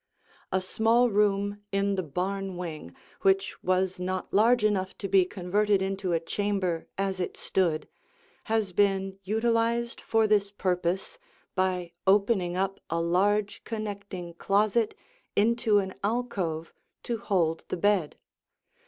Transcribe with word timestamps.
A 0.51 0.61
small 0.61 1.11
room 1.11 1.59
in 1.71 1.93
the 1.93 2.01
barn 2.01 2.57
wing, 2.57 2.95
which 3.21 3.61
was 3.63 3.99
not 3.99 4.33
large 4.33 4.63
enough 4.65 4.97
to 4.97 5.07
be 5.07 5.25
converted 5.25 5.79
into 5.79 6.11
a 6.11 6.19
chamber 6.19 6.87
as 6.97 7.19
it 7.19 7.37
stood, 7.37 7.87
has 8.45 8.73
been 8.73 9.19
utilized 9.23 10.01
for 10.01 10.25
this 10.25 10.49
purpose 10.49 11.19
by 11.53 11.91
opening 12.07 12.55
up 12.55 12.79
a 12.89 12.99
large, 12.99 13.63
connecting 13.63 14.33
closet 14.33 14.95
into 15.35 15.77
an 15.77 15.93
alcove 16.03 16.73
to 17.03 17.17
hold 17.17 17.63
the 17.67 17.77
bed. 17.77 18.15